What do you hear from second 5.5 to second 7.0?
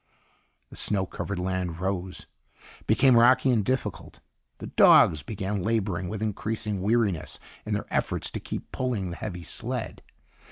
laboring with increasing